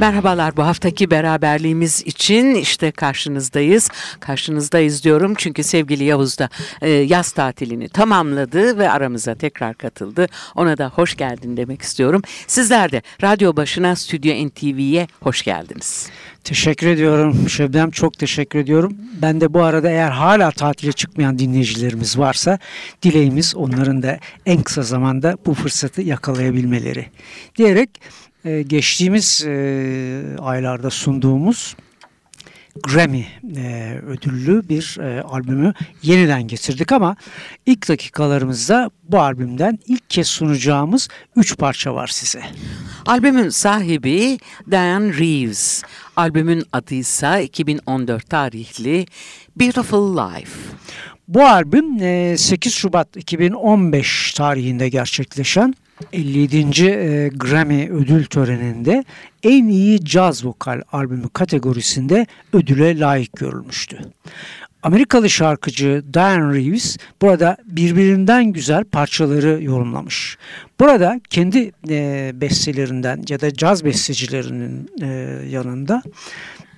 Merhabalar 0.00 0.56
bu 0.56 0.66
haftaki 0.66 1.10
beraberliğimiz 1.10 2.02
için 2.06 2.54
işte 2.54 2.90
karşınızdayız. 2.90 3.90
Karşınızdayız 4.20 5.04
diyorum 5.04 5.34
çünkü 5.38 5.62
sevgili 5.62 6.04
Yavuz 6.04 6.38
da 6.38 6.48
e, 6.82 6.90
yaz 6.90 7.32
tatilini 7.32 7.88
tamamladı 7.88 8.78
ve 8.78 8.90
aramıza 8.90 9.34
tekrar 9.34 9.74
katıldı. 9.74 10.26
Ona 10.54 10.78
da 10.78 10.88
hoş 10.88 11.16
geldin 11.16 11.56
demek 11.56 11.82
istiyorum. 11.82 12.22
Sizler 12.46 12.92
de 12.92 13.02
radyo 13.22 13.56
başına 13.56 13.96
Stüdyo 13.96 14.48
NTV'ye 14.48 15.06
hoş 15.20 15.42
geldiniz. 15.42 16.10
Teşekkür 16.44 16.86
ediyorum 16.86 17.48
Şebnem 17.48 17.90
çok 17.90 18.18
teşekkür 18.18 18.58
ediyorum. 18.58 18.96
Ben 19.22 19.40
de 19.40 19.54
bu 19.54 19.62
arada 19.62 19.90
eğer 19.90 20.10
hala 20.10 20.50
tatile 20.50 20.92
çıkmayan 20.92 21.38
dinleyicilerimiz 21.38 22.18
varsa 22.18 22.58
dileğimiz 23.02 23.56
onların 23.56 24.02
da 24.02 24.18
en 24.46 24.62
kısa 24.62 24.82
zamanda 24.82 25.38
bu 25.46 25.54
fırsatı 25.54 26.02
yakalayabilmeleri 26.02 27.06
diyerek 27.56 27.90
e, 28.44 28.62
geçtiğimiz 28.62 29.44
e, 29.46 30.36
aylarda 30.38 30.90
sunduğumuz 30.90 31.76
Grammy 32.82 33.26
e, 33.56 33.98
ödüllü 34.06 34.68
bir 34.68 34.98
e, 35.00 35.22
albümü 35.22 35.72
yeniden 36.02 36.42
getirdik 36.42 36.92
ama 36.92 37.16
ilk 37.66 37.88
dakikalarımızda 37.88 38.90
bu 39.02 39.20
albümden 39.20 39.78
ilk 39.86 40.10
kez 40.10 40.28
sunacağımız 40.28 41.08
üç 41.36 41.58
parça 41.58 41.94
var 41.94 42.06
size. 42.06 42.42
Albümün 43.06 43.48
sahibi 43.48 44.38
Diane 44.70 45.18
Reeves. 45.18 45.82
Albümün 46.16 46.64
adı 46.72 46.94
ise 46.94 47.44
2014 47.44 48.30
tarihli 48.30 49.06
Beautiful 49.56 50.16
Life. 50.16 50.58
Bu 51.28 51.44
albüm 51.44 51.98
8 52.36 52.72
Şubat 52.74 53.16
2015 53.16 54.32
tarihinde 54.32 54.88
gerçekleşen 54.88 55.74
57. 56.12 56.86
E, 56.86 57.28
Grammy 57.28 57.90
ödül 57.90 58.24
töreninde 58.24 59.04
en 59.42 59.68
iyi 59.68 60.04
caz 60.04 60.44
vokal 60.44 60.80
albümü 60.92 61.28
kategorisinde 61.28 62.26
ödüle 62.52 62.98
layık 62.98 63.32
görülmüştü. 63.32 63.98
Amerikalı 64.82 65.30
şarkıcı 65.30 66.04
Diane 66.14 66.54
Reeves 66.54 66.96
burada 67.22 67.56
birbirinden 67.64 68.44
güzel 68.44 68.84
parçaları 68.84 69.62
yorumlamış. 69.62 70.38
Burada 70.80 71.20
kendi 71.30 71.72
e, 71.88 72.30
bestelerinden 72.34 73.24
ya 73.28 73.40
da 73.40 73.54
caz 73.54 73.84
bestecilerinin 73.84 74.90
e, 75.02 75.06
yanında 75.50 76.02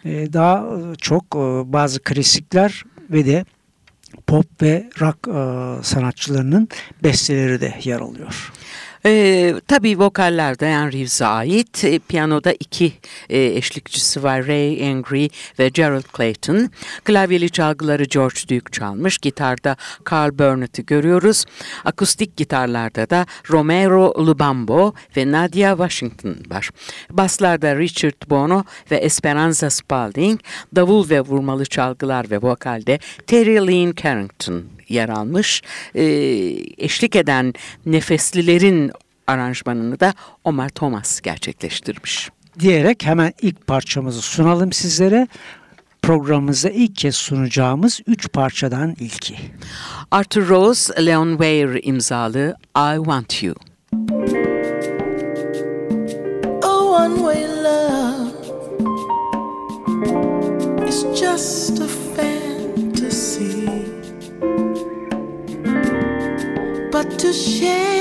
e, 0.04 0.32
daha 0.32 0.66
çok 1.00 1.24
e, 1.24 1.72
bazı 1.72 2.02
klasikler 2.02 2.84
ve 3.10 3.26
de 3.26 3.44
pop 4.26 4.62
ve 4.62 4.90
rock 5.00 5.28
e, 5.28 5.84
sanatçılarının 5.84 6.68
besteleri 7.02 7.60
de 7.60 7.74
yer 7.84 8.00
alıyor. 8.00 8.52
Ee, 9.06 9.54
tabii 9.68 9.98
vokaller 9.98 10.58
Diane 10.58 10.92
Reeves'e 10.92 11.26
ait. 11.26 11.84
E, 11.84 11.98
piyanoda 11.98 12.52
iki 12.52 12.92
e, 13.28 13.44
eşlikçisi 13.44 14.22
var. 14.22 14.46
Ray 14.46 14.90
Angry 14.90 15.28
ve 15.58 15.68
Gerald 15.68 16.04
Clayton. 16.16 16.70
Klavyeli 17.04 17.50
çalgıları 17.50 18.04
George 18.04 18.40
Duke 18.42 18.72
çalmış. 18.72 19.18
Gitarda 19.18 19.76
Carl 20.10 20.38
Burnett'i 20.38 20.86
görüyoruz. 20.86 21.44
Akustik 21.84 22.36
gitarlarda 22.36 23.10
da 23.10 23.26
Romero 23.50 24.26
Lubambo 24.26 24.94
ve 25.16 25.32
Nadia 25.32 25.76
Washington 25.76 26.36
var. 26.50 26.70
Baslarda 27.10 27.76
Richard 27.78 28.30
Bono 28.30 28.64
ve 28.90 28.96
Esperanza 28.96 29.70
Spalding. 29.70 30.40
Davul 30.76 31.10
ve 31.10 31.20
vurmalı 31.20 31.64
çalgılar 31.66 32.30
ve 32.30 32.38
vokalde 32.38 32.98
Terry 33.26 33.66
Lynn 33.66 33.94
Carrington 34.02 34.64
yer 34.88 35.08
almış. 35.08 35.62
E, 35.94 36.04
eşlik 36.78 37.16
eden 37.16 37.54
nefeslilerin 37.86 38.92
aranjmanını 39.26 40.00
da 40.00 40.14
Omar 40.44 40.68
Thomas 40.68 41.20
gerçekleştirmiş. 41.20 42.30
Diyerek 42.58 43.06
hemen 43.06 43.32
ilk 43.42 43.66
parçamızı 43.66 44.22
sunalım 44.22 44.72
sizlere. 44.72 45.28
Programımızda 46.02 46.70
ilk 46.70 46.96
kez 46.96 47.16
sunacağımız 47.16 48.00
üç 48.06 48.32
parçadan 48.32 48.96
ilki. 49.00 49.36
Arthur 50.10 50.48
Rose, 50.48 51.06
Leon 51.06 51.30
Weir 51.30 51.80
imzalı 51.82 52.56
I 52.76 52.96
Want 52.96 53.42
You. 53.42 53.54
Oh, 56.62 57.00
one 57.00 57.16
way 57.16 57.46
love 57.64 58.30
is 60.88 61.04
just 61.20 61.80
a 61.80 61.88
fantasy. 62.16 63.66
But 66.92 67.18
to 67.18 67.32
share 67.32 67.95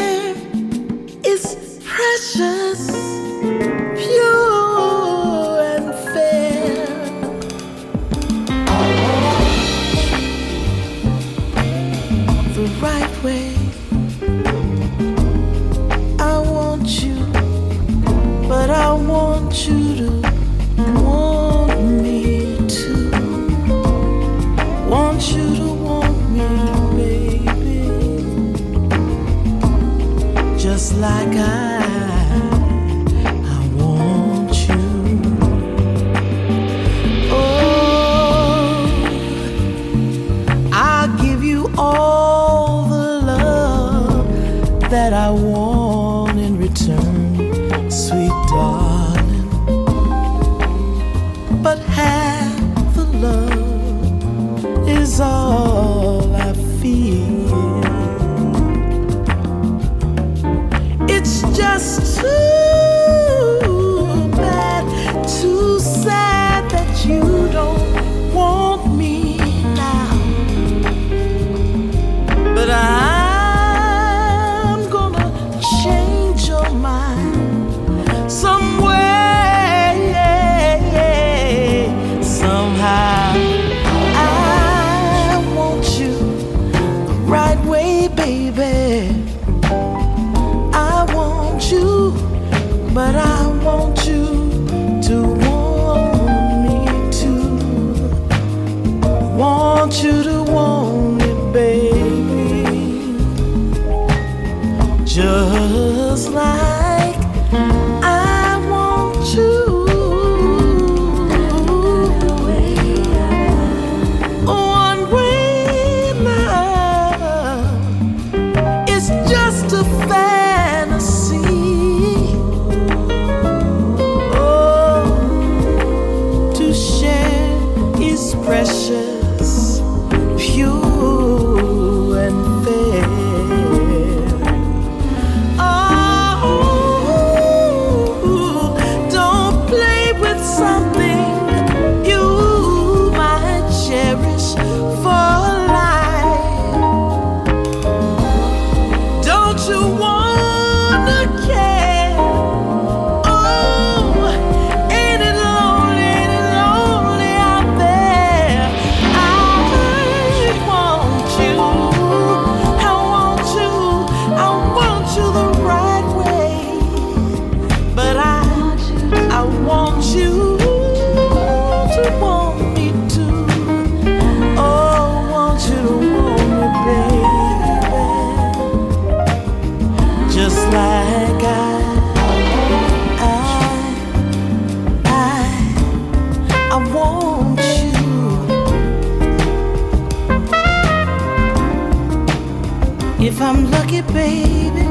If 193.28 193.41
I'm 193.41 193.72
lucky, 193.72 194.02
baby, 194.02 194.85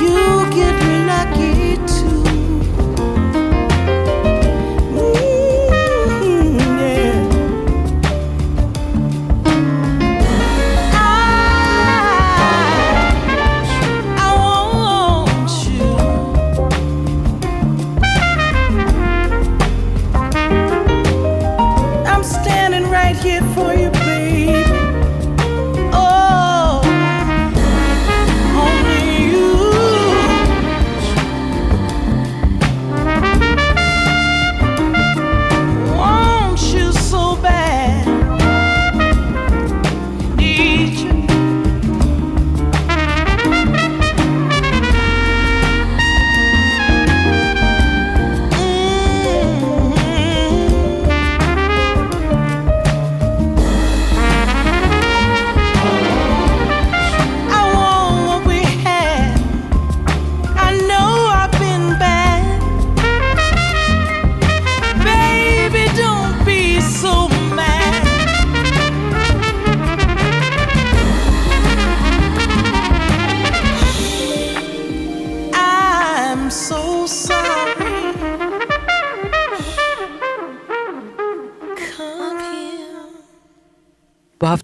you 0.00 0.50
get 0.50 0.74
me 0.88 0.96
lucky 1.04 1.76
too. 1.86 2.13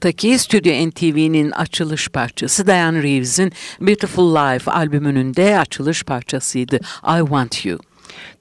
Haftaki 0.00 0.38
Stüdyo 0.38 0.88
NTV'nin 0.88 1.50
açılış 1.50 2.08
parçası 2.08 2.66
Diane 2.66 3.02
Reeves'in 3.02 3.52
Beautiful 3.80 4.34
Life 4.34 4.70
albümünün 4.70 5.34
de 5.34 5.58
açılış 5.58 6.04
parçasıydı. 6.04 6.76
I 7.04 7.18
Want 7.18 7.66
You. 7.66 7.78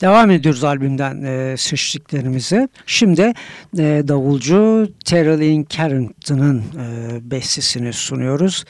Devam 0.02 0.32
ediyoruz 0.32 0.64
albümden 0.64 1.24
e, 1.24 1.58
seçtiklerimize. 1.58 2.68
Şimdi 2.86 3.34
e, 3.78 4.04
davulcu 4.08 4.88
Terrell 5.06 5.66
Carrington'ın 5.70 6.60
e, 6.60 7.32
bestesini 7.32 7.94
sunuyoruz. 7.94 8.66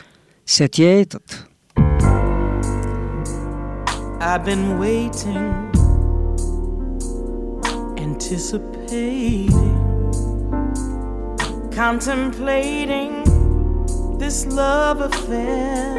Satiated. 0.45 1.29
I've 4.21 4.45
been 4.45 4.81
waiting, 4.81 5.53
anticipating, 7.99 9.48
contemplating 11.71 13.23
this 14.17 14.45
love 14.45 15.01
affair. 15.01 15.97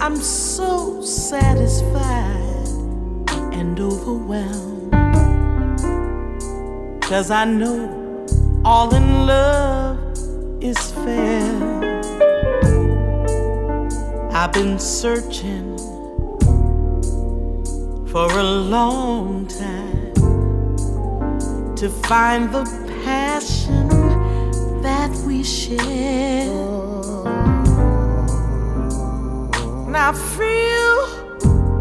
I'm 0.00 0.16
so 0.16 1.00
satisfied 1.00 2.68
and 3.52 3.78
overwhelmed. 3.80 4.92
Cause 7.02 7.30
I 7.30 7.44
know 7.44 8.26
all 8.64 8.94
in 8.94 9.26
love 9.26 9.98
is 10.62 10.78
fair. 10.92 12.00
I've 14.32 14.52
been 14.52 14.78
searching 14.78 15.78
for 18.08 18.30
a 18.30 18.42
long 18.42 19.46
time 19.46 19.93
to 21.84 21.90
find 22.08 22.50
the 22.50 22.64
passion 23.04 23.88
that 24.80 25.10
we 25.26 25.44
share. 25.44 26.48
And 29.86 29.94
I 29.94 30.12
feel 30.14 30.96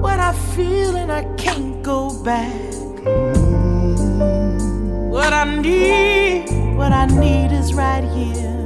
what 0.02 0.20
I 0.20 0.34
feel, 0.56 0.98
and 0.98 1.10
I 1.10 1.24
can't 1.36 1.82
go 1.82 2.22
back. 2.22 2.74
What 5.10 5.32
I 5.32 5.46
need, 5.62 6.76
what 6.76 6.92
I 6.92 7.06
need 7.06 7.54
is 7.54 7.74
right 7.74 8.04
here. 8.04 8.60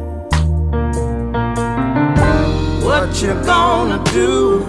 What 2.82 3.22
you 3.22 3.34
gonna 3.46 4.04
do 4.06 4.62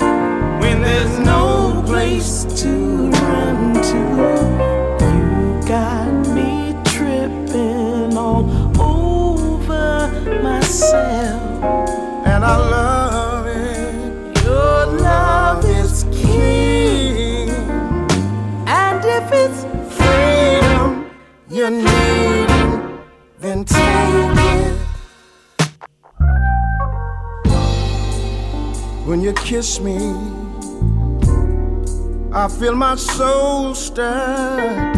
when 0.60 0.82
there's 0.82 1.18
no 1.20 1.82
place 1.86 2.44
to 2.60 3.08
run 3.08 3.72
to? 3.90 4.00
You 5.00 5.66
got 5.66 6.07
And 10.70 12.44
I 12.44 12.56
love 12.56 13.46
it. 13.46 14.44
Your 14.44 14.86
love 15.00 15.64
is 15.64 16.04
king. 16.12 17.48
And 18.66 19.02
if 19.02 19.32
it's 19.32 19.64
freedom 19.96 21.10
you 21.48 21.70
need, 21.70 22.48
then 23.38 23.64
take 23.64 23.78
it. 23.80 24.78
When 29.06 29.22
you 29.22 29.32
kiss 29.32 29.80
me, 29.80 29.96
I 32.30 32.46
feel 32.46 32.74
my 32.74 32.94
soul 32.94 33.74
stir. 33.74 34.92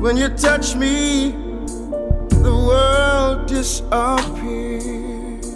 When 0.00 0.16
you 0.16 0.30
touch 0.30 0.74
me, 0.74 1.43
world 3.54 4.18
disappears. 4.18 5.46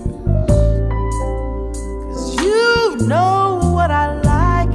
Cause 2.13 2.45
you 2.45 2.97
know 3.07 3.59
what 3.75 3.91
I 3.91 4.21
like, 4.23 4.73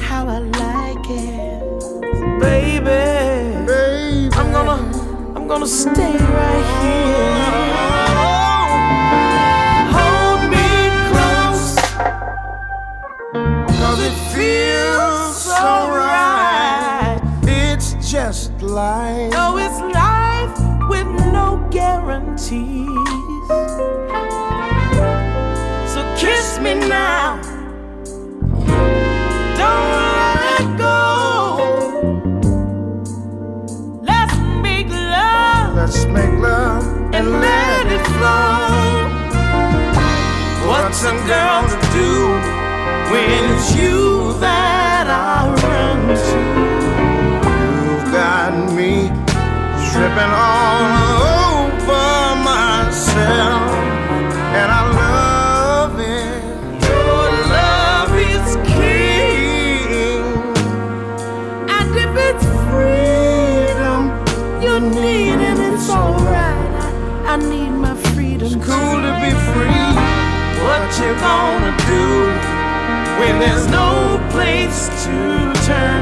how 0.00 0.26
I 0.26 0.38
like 0.38 1.06
it. 1.08 2.40
Baby, 2.40 2.84
baby. 3.66 4.34
I'm 4.34 4.52
gonna, 4.52 4.78
I'm 5.36 5.46
gonna 5.46 5.66
stay 5.66 6.16
right 6.16 6.82
here. 6.82 7.41
Guarantees. 22.52 23.48
So 25.92 26.00
kiss 26.16 26.58
me 26.58 26.74
now. 26.74 27.40
Don't 29.58 29.88
let 30.46 30.78
go. 30.78 30.96
Let's 34.02 34.36
make 34.62 34.88
love. 34.88 35.74
Let's 35.76 36.04
make 36.06 36.32
love 36.40 36.84
and 37.14 37.30
let 37.30 37.86
it 37.86 38.06
flow. 38.06 39.08
What's 40.68 41.04
a 41.04 41.12
girl 41.26 41.62
to 41.68 41.78
do 41.92 42.12
when 43.10 43.52
it's 43.52 43.76
you 43.76 44.32
that 44.40 45.06
I 45.08 45.48
run 45.62 46.00
to? 46.24 46.38
You've 47.60 48.12
got 48.12 48.52
me 48.74 49.10
tripping 49.90 50.32
all 50.32 51.22
over 51.82 52.31
myself, 53.14 53.70
and 54.58 54.72
I 54.72 54.82
love 55.02 56.00
it. 56.00 56.42
Your 56.88 57.24
love 57.56 58.12
is 58.16 58.56
king, 58.72 60.22
and 61.68 61.90
if 62.04 62.12
it's 62.28 62.46
freedom 62.68 64.02
you 64.62 64.74
need, 65.00 65.38
and 65.48 65.58
it's 65.74 65.88
alright. 65.90 66.72
I, 67.26 67.34
I 67.34 67.36
need 67.36 67.70
my 67.70 67.94
freedom. 67.94 68.46
It's 68.46 68.54
cool 68.66 68.98
to 69.06 69.12
be 69.20 69.32
free. 69.52 69.88
What 70.64 70.84
you 71.00 71.12
gonna 71.20 71.74
do 71.86 72.06
when 73.20 73.34
there's 73.40 73.66
no 73.68 73.88
place 74.30 74.88
to 75.04 75.52
turn 75.66 76.01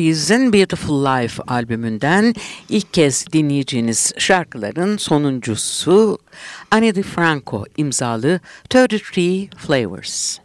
Van 0.00 0.06
Rees'in 0.06 0.52
Beautiful 0.52 1.04
Life 1.04 1.42
albümünden 1.46 2.34
ilk 2.68 2.92
kez 2.92 3.24
dinleyeceğiniz 3.32 4.12
şarkıların 4.18 4.96
sonuncusu 4.96 6.18
Ani 6.70 6.94
DiFranco 6.94 7.64
imzalı 7.76 8.40
33 8.74 9.14
Flavors. 9.56 10.38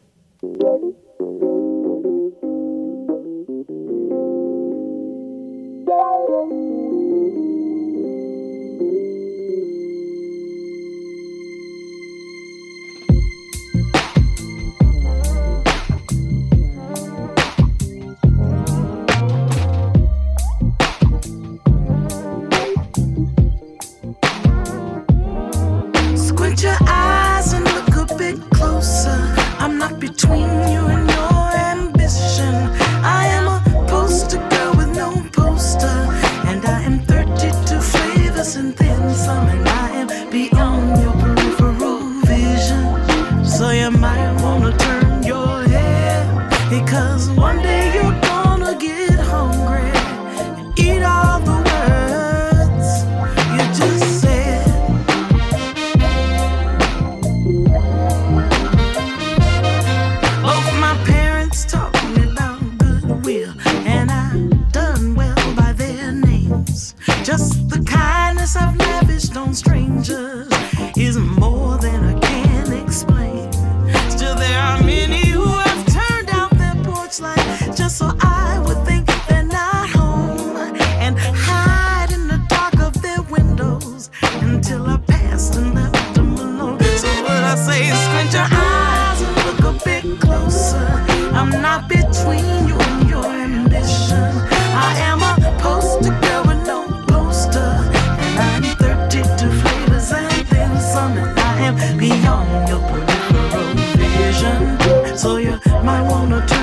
so 105.26 105.38
you 105.38 105.60
might 105.84 106.04
wanna. 106.04 106.55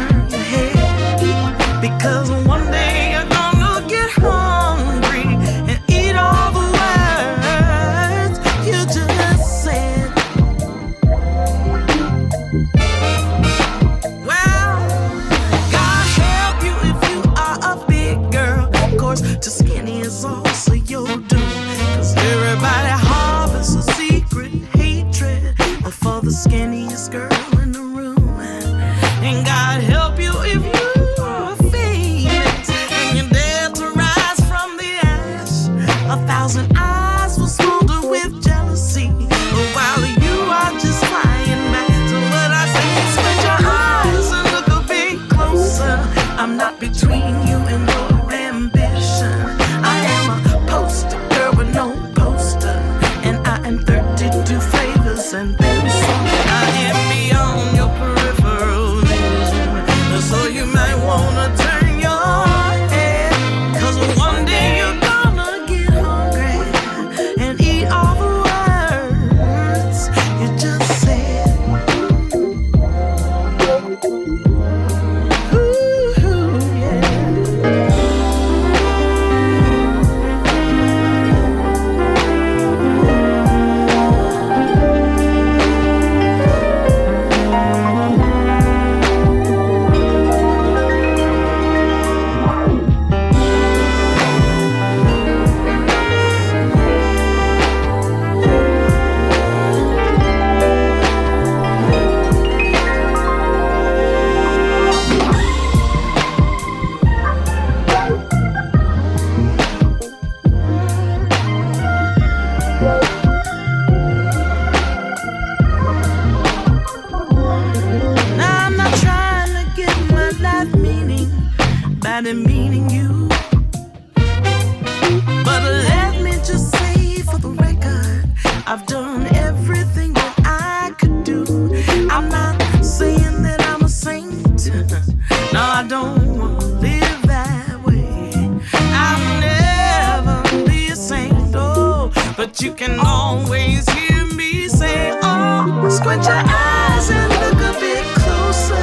you 142.63 142.73
can 142.73 143.01
always 143.01 143.89
hear 143.91 144.25
me 144.37 144.69
say, 144.69 145.19
Oh, 145.23 145.89
squint 145.89 146.25
your 146.25 146.35
eyes 146.35 147.11
and 147.11 147.33
look 147.43 147.77
a 147.77 147.81
bit 147.81 148.05
closer. 148.19 148.75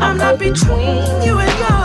I'm 0.00 0.16
not 0.16 0.38
between 0.38 1.22
you 1.22 1.38
and 1.38 1.58
God. 1.58 1.75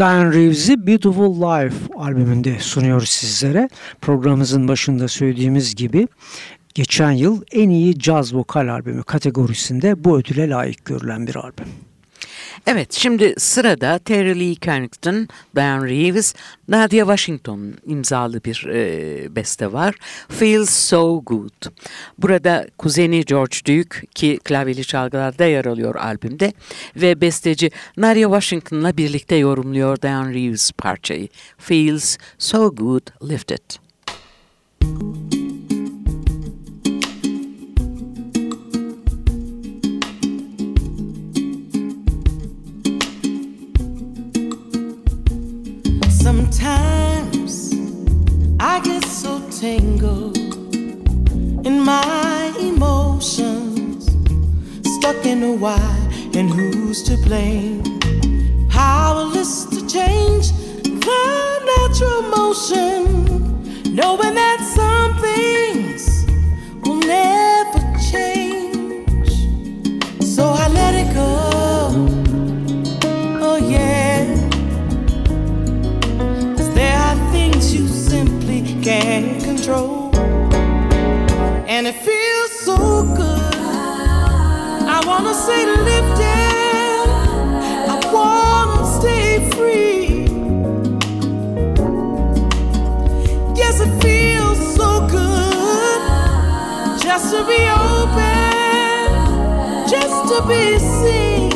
Diane 0.00 0.34
Reeves'i 0.34 0.86
Beautiful 0.86 1.34
Life 1.34 1.94
albümünde 1.96 2.58
sunuyoruz 2.58 3.08
sizlere. 3.08 3.68
Programımızın 4.00 4.68
başında 4.68 5.08
söylediğimiz 5.08 5.74
gibi 5.74 6.08
geçen 6.74 7.10
yıl 7.10 7.42
en 7.52 7.70
iyi 7.70 7.98
caz 7.98 8.34
vokal 8.34 8.68
albümü 8.68 9.02
kategorisinde 9.02 10.04
bu 10.04 10.18
ödüle 10.18 10.48
layık 10.48 10.84
görülen 10.84 11.26
bir 11.26 11.36
albüm. 11.36 11.66
Evet 12.66 12.92
şimdi 12.92 13.34
sırada 13.38 13.98
Terry 13.98 14.40
Lee 14.40 14.54
Carrington, 14.66 15.28
Diane 15.56 15.90
Reeves, 15.90 16.34
Nadia 16.68 17.06
Washington 17.06 17.74
imzalı 17.86 18.44
bir 18.44 18.66
e, 18.66 19.36
beste 19.36 19.72
var. 19.72 19.94
Feels 20.28 20.70
So 20.70 21.22
Good. 21.24 21.72
Burada 22.18 22.66
kuzeni 22.78 23.24
George 23.24 23.56
Duke 23.66 24.06
ki 24.14 24.38
klavyeli 24.44 24.84
çalgılarda 24.84 25.44
yer 25.44 25.64
alıyor 25.64 25.94
albümde 25.94 26.52
ve 26.96 27.20
besteci 27.20 27.70
Nadia 27.96 28.40
Washington'la 28.40 28.96
birlikte 28.96 29.36
yorumluyor 29.36 30.02
Diane 30.02 30.34
Reeves 30.34 30.72
parçayı. 30.72 31.28
Feels 31.58 32.18
So 32.38 32.74
Good 32.74 33.30
Lift 33.30 33.52
Sometimes 46.52 47.72
I 48.58 48.80
get 48.80 49.04
so 49.04 49.40
tangled 49.50 50.36
in 51.64 51.80
my 51.80 52.52
emotions, 52.58 54.06
stuck 54.96 55.24
in 55.24 55.44
a 55.44 55.52
why 55.52 56.10
and 56.34 56.50
who's 56.50 57.04
to 57.04 57.16
blame. 57.18 58.00
Powerless 58.68 59.64
to 59.66 59.86
change 59.86 60.50
just 97.20 97.34
to 97.34 97.44
be 97.44 97.62
open, 97.68 99.12
just 99.88 100.28
to 100.30 100.40
be 100.48 100.78
seen. 100.78 101.50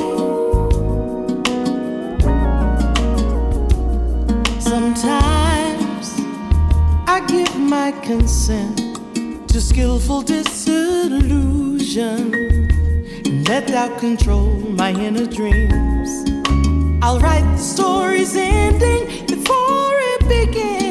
Sometimes 4.61 6.07
I 7.07 7.25
give 7.27 7.57
my 7.59 7.93
consent 8.03 8.77
to 9.49 9.61
skillful 9.61 10.21
disillusion 10.23 11.55
and 13.25 13.49
let 13.49 13.69
doubt 13.69 13.99
control 13.99 14.51
my 14.81 14.91
inner 14.91 15.27
dreams. 15.27 16.11
I'll 17.03 17.21
write 17.21 17.51
the 17.53 17.59
story's 17.59 18.37
ending 18.37 19.07
before 19.27 19.95
it 20.13 20.29
begins 20.29 20.84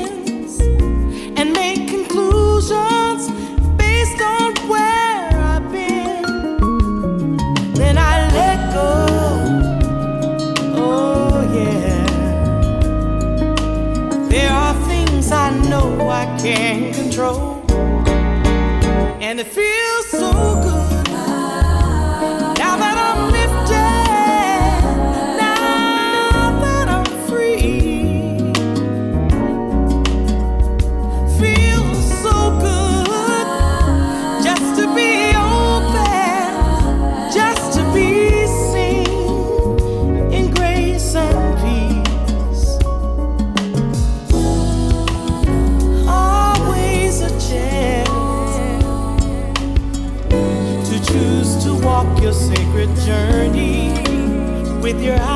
with 54.93 55.03
your 55.03 55.15
eyes 55.15 55.32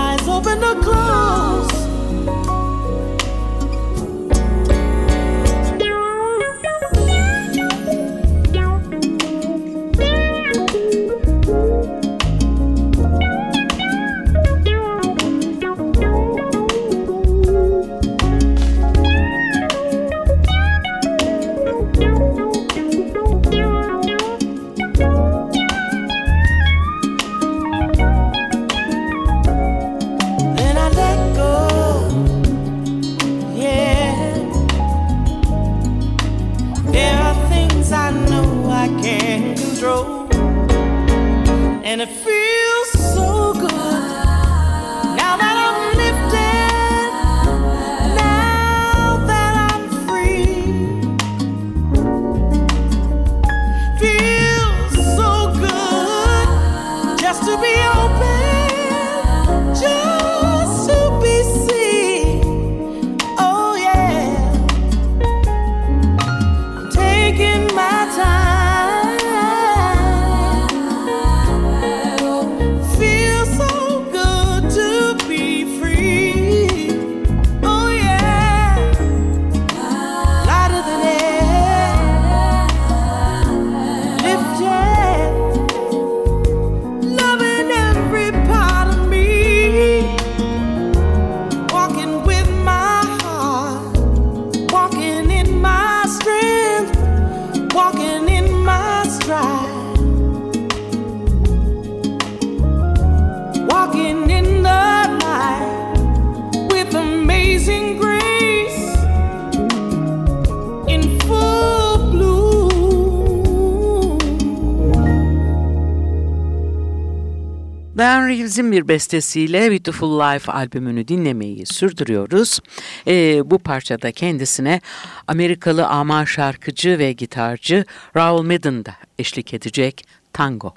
Diane 118.27 118.39
Reeves'in 118.39 118.71
bir 118.71 118.87
bestesiyle 118.87 119.71
Beautiful 119.71 120.19
Life 120.19 120.51
albümünü 120.51 121.07
dinlemeyi 121.07 121.65
sürdürüyoruz. 121.65 122.59
Ee, 123.07 123.51
bu 123.51 123.59
parçada 123.59 124.11
kendisine 124.11 124.81
Amerikalı 125.27 125.87
ama 125.87 126.25
şarkıcı 126.25 126.99
ve 126.99 127.11
gitarcı 127.11 127.85
Raul 128.15 128.43
Midden 128.43 128.85
da 128.85 128.91
eşlik 129.19 129.53
edecek 129.53 130.07
Tango. 130.33 130.73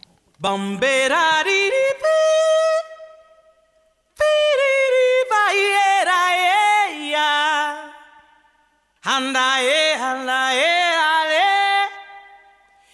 Ale. 11.13 11.51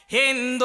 Hendo, 0.08 0.55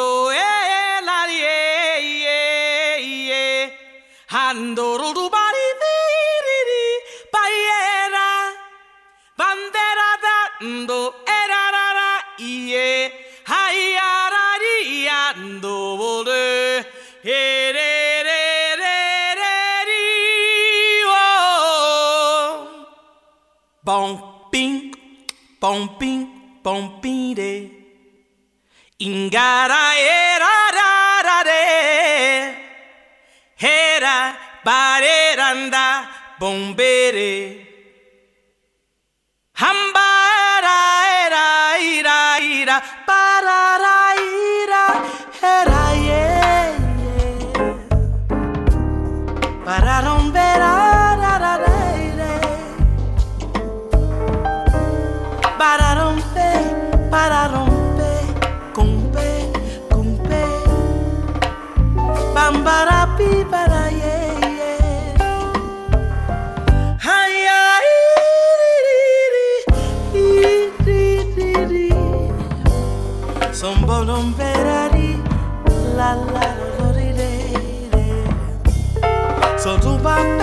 Bom 23.83 24.49
ping, 24.51 24.93
bom 25.59 25.97
ping, 25.97 26.27
bom 26.63 26.99
ping 27.01 27.33
de. 27.33 27.71
Ingara 28.99 29.95
era 29.97 30.71
ra 30.77 31.21
ra 31.23 31.43
de. 31.43 32.55
Hera 33.57 34.37
bareranda 34.63 36.07
bombere. 36.39 37.60
Sợ 79.63 79.77
吧 80.03 80.40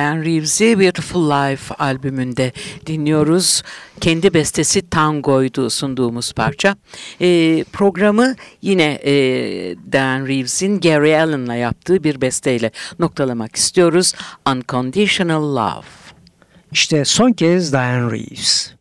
Dan 0.00 0.24
Reeves'i 0.24 0.78
Beautiful 0.78 1.30
Life 1.30 1.74
albümünde 1.74 2.52
dinliyoruz. 2.86 3.62
Kendi 4.00 4.34
bestesi 4.34 4.90
Tango'ydu 4.90 5.70
sunduğumuz 5.70 6.32
parça. 6.32 6.76
Ee, 7.20 7.64
programı 7.72 8.34
yine 8.62 8.98
e, 9.04 9.12
Dan 9.92 10.26
Reeves'in 10.26 10.80
Gary 10.80 11.16
Allen'la 11.16 11.54
yaptığı 11.54 12.04
bir 12.04 12.20
besteyle 12.20 12.70
noktalamak 12.98 13.56
istiyoruz. 13.56 14.14
Unconditional 14.48 15.56
Love. 15.56 15.86
İşte 16.72 17.04
son 17.04 17.32
kez 17.32 17.72
Diane 17.72 18.12
Reeves. 18.12 18.79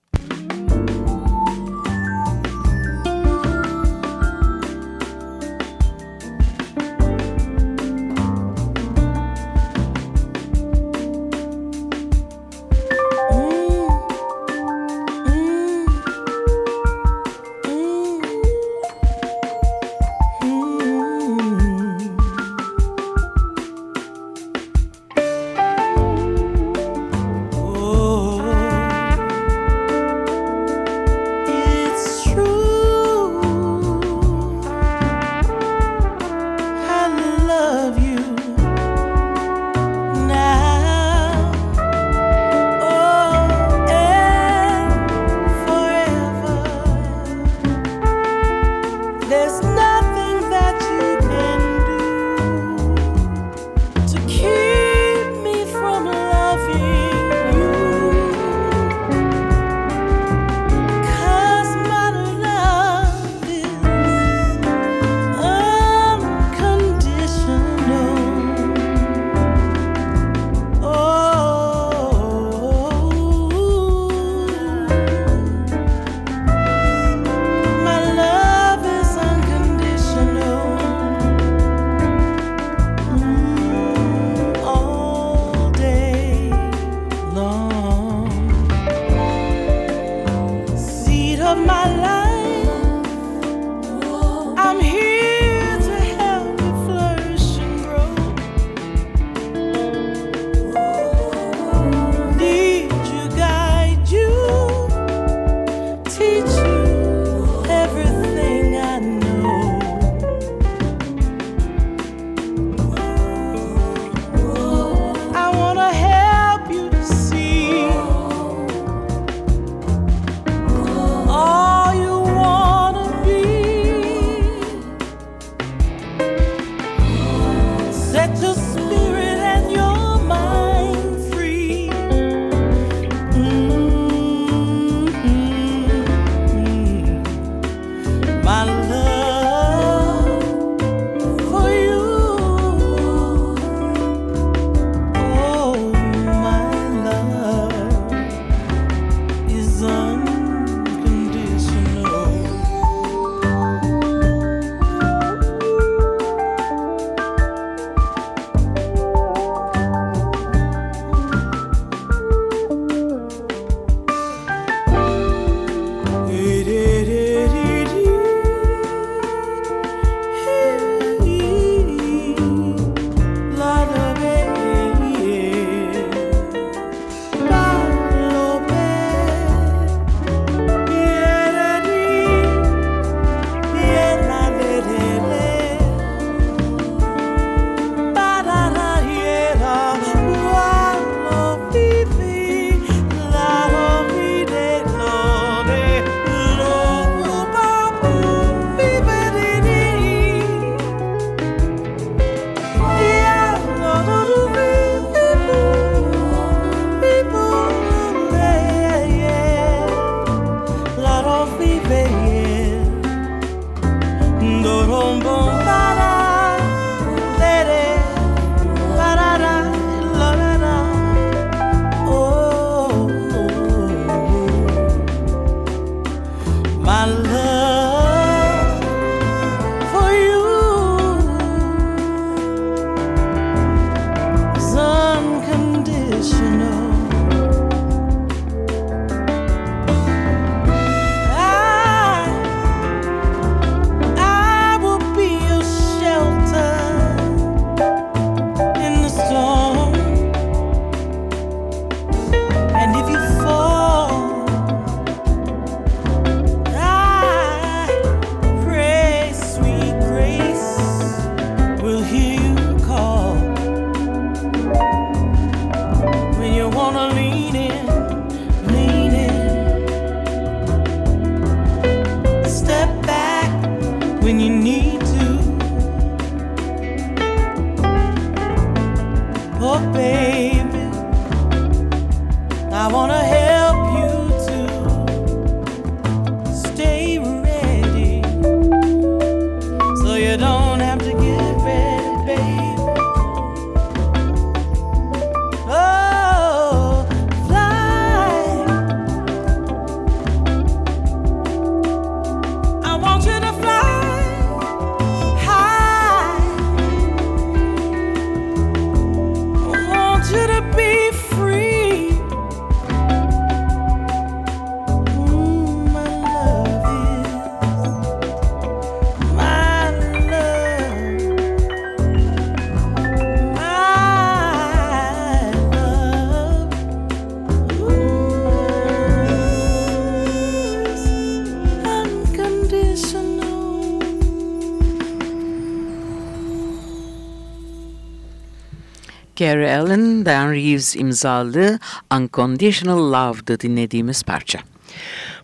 Gary 339.40 339.76
Allen, 339.76 340.26
Diane 340.26 340.56
Reeves 340.56 340.96
imzalı 340.96 341.80
Unconditional 342.14 343.12
Love'dı 343.14 343.60
dinlediğimiz 343.60 344.24
parça. 344.24 344.60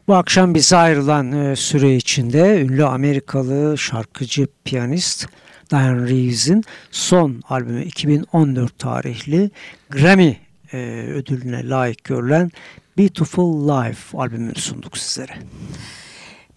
Bu 0.07 0.15
akşam 0.15 0.55
bize 0.55 0.77
ayrılan 0.77 1.31
e, 1.31 1.55
süre 1.55 1.95
içinde 1.95 2.61
ünlü 2.61 2.85
Amerikalı 2.85 3.77
şarkıcı 3.77 4.47
piyanist 4.65 5.27
Diane 5.71 6.09
Reeves'in 6.09 6.63
son 6.91 7.41
albümü 7.49 7.83
2014 7.83 8.79
tarihli 8.79 9.51
Grammy 9.89 10.37
e, 10.73 10.77
ödülüne 11.13 11.69
layık 11.69 12.03
görülen 12.03 12.51
Beautiful 12.97 13.69
Life 13.69 14.17
albümünü 14.17 14.55
sunduk 14.55 14.97
sizlere. 14.97 15.33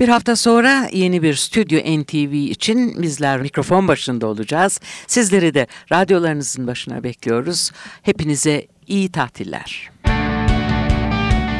Bir 0.00 0.08
hafta 0.08 0.36
sonra 0.36 0.88
yeni 0.92 1.22
bir 1.22 1.34
Stüdyo 1.34 1.80
NTV 2.00 2.32
için 2.32 3.02
bizler 3.02 3.40
mikrofon 3.40 3.88
başında 3.88 4.26
olacağız. 4.26 4.80
Sizleri 5.06 5.54
de 5.54 5.66
radyolarınızın 5.92 6.66
başına 6.66 7.04
bekliyoruz. 7.04 7.70
Hepinize 8.02 8.66
iyi 8.86 9.12
tatiller. 9.12 9.90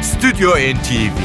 Stüdyo 0.01 0.51
NTV 0.51 1.19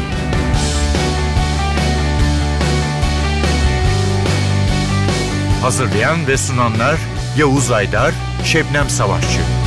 Hazırlayan 5.62 6.26
ve 6.26 6.36
sunanlar 6.36 6.98
Yavuz 7.38 7.70
Aydar, 7.70 8.14
Şebnem 8.44 8.88
Savaşçı. 8.88 9.63